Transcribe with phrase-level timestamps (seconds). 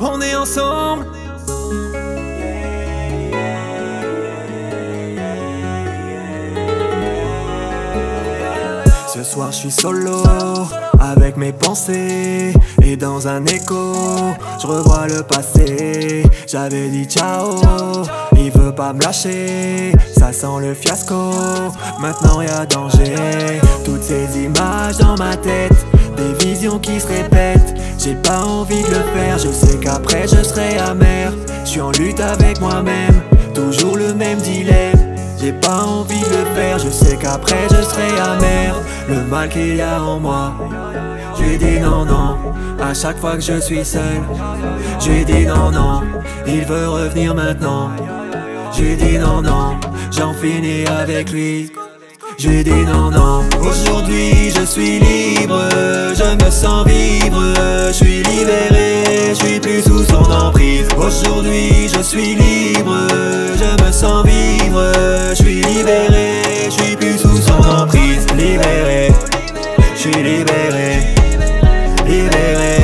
[0.00, 1.06] On est ensemble.
[9.12, 10.22] Ce soir je suis solo
[10.98, 13.94] avec mes pensées et dans un écho
[14.60, 16.22] je revois le passé.
[16.46, 17.60] J'avais dit ciao,
[18.36, 21.32] il veut pas me lâcher, ça sent le fiasco.
[22.00, 25.86] Maintenant y a danger, toutes ces images dans ma tête,
[26.16, 27.59] des visions qui se répètent.
[28.02, 31.34] J'ai pas envie de le faire, je sais qu'après je serai amer.
[31.64, 33.20] Je suis en lutte avec moi-même,
[33.54, 35.16] toujours le même dilemme.
[35.38, 38.74] J'ai pas envie de le faire, je sais qu'après je serai amer.
[39.06, 40.54] Le mal qu'il y a en moi,
[41.36, 42.38] je lui dis non, non.
[42.82, 44.22] À chaque fois que je suis seul,
[44.98, 46.00] je lui dis non, non.
[46.46, 47.90] Il veut revenir maintenant.
[48.72, 49.76] Je lui dis non, non.
[50.10, 51.70] J'en finis avec lui.
[52.38, 53.42] Je lui dis non, non.
[53.60, 55.60] Aujourd'hui je suis libre,
[56.14, 56.86] je me sens
[61.10, 62.96] Aujourd'hui je suis libre,
[63.56, 64.92] je me sens vivre.
[65.30, 68.26] Je suis libéré, je suis plus sous son emprise.
[68.36, 69.08] Libéré,
[69.94, 71.14] je suis libéré.
[72.06, 72.76] Libéré,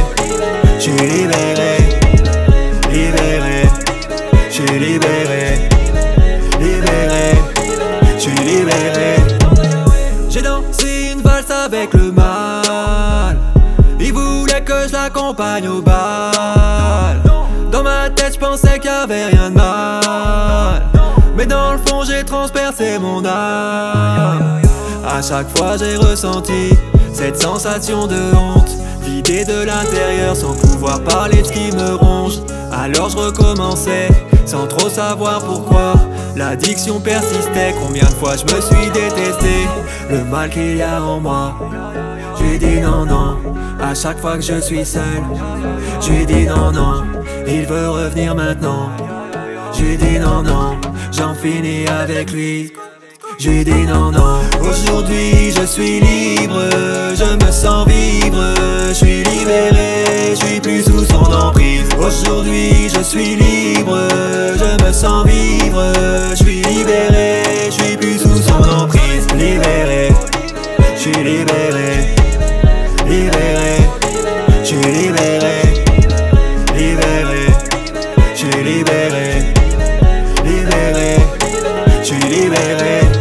[0.76, 1.78] je suis libéré.
[2.90, 3.62] Libéré,
[4.48, 5.68] je suis libéré.
[6.58, 7.28] Libéré,
[8.16, 9.16] je suis libéré.
[10.28, 13.38] J'ai dansé une valse avec le mal.
[14.00, 16.35] Il voulait que je l'accompagne au bal.
[18.36, 20.82] Je pensais qu'il y avait rien de mal.
[21.38, 24.60] Mais dans le fond, j'ai transpercé mon âme.
[25.08, 26.74] À chaque fois, j'ai ressenti
[27.14, 28.68] cette sensation de honte.
[29.00, 32.40] Vidé de l'intérieur sans pouvoir parler de ce qui me ronge.
[32.70, 34.08] Alors je recommençais
[34.44, 35.94] sans trop savoir pourquoi.
[36.36, 39.66] L'addiction persistait, combien de fois je me suis détesté.
[40.10, 41.54] Le mal qu'il y a en moi.
[42.38, 43.38] Je lui dis non, non,
[43.80, 45.22] à chaque fois que je suis seul.
[46.02, 47.02] Je lui dis non, non,
[47.46, 48.90] il veut revenir maintenant.
[49.72, 50.78] Je lui dis non, non,
[51.12, 52.72] j'en finis avec lui.
[53.38, 56.62] Je lui dis non, non, aujourd'hui je suis libre,
[57.14, 58.42] je me sens vivre,
[58.88, 61.88] je suis libéré, je suis plus sous son emprise.
[61.98, 63.98] Aujourd'hui je suis libre,
[64.56, 65.92] je me sens vivre,
[66.30, 69.26] je suis libéré, je suis plus sous son emprise.
[69.34, 70.08] Libéré,
[70.94, 71.85] je suis libéré.
[82.78, 83.15] Yeah.